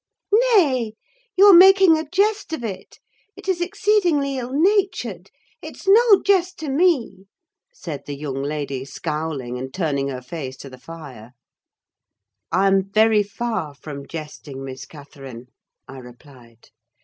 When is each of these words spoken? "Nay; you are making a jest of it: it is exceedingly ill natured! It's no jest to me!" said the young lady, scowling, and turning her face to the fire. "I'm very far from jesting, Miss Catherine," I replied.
"Nay; 0.55 0.93
you 1.37 1.45
are 1.45 1.53
making 1.53 1.95
a 1.95 2.09
jest 2.09 2.53
of 2.53 2.63
it: 2.63 2.97
it 3.35 3.47
is 3.47 3.61
exceedingly 3.61 4.35
ill 4.39 4.51
natured! 4.51 5.29
It's 5.61 5.87
no 5.87 6.23
jest 6.23 6.57
to 6.61 6.71
me!" 6.71 7.27
said 7.71 8.07
the 8.07 8.15
young 8.17 8.41
lady, 8.41 8.83
scowling, 8.83 9.59
and 9.59 9.71
turning 9.71 10.07
her 10.07 10.23
face 10.23 10.57
to 10.57 10.71
the 10.71 10.79
fire. 10.79 11.33
"I'm 12.51 12.89
very 12.89 13.21
far 13.21 13.75
from 13.75 14.07
jesting, 14.07 14.63
Miss 14.65 14.85
Catherine," 14.85 15.49
I 15.87 15.99
replied. 15.99 16.71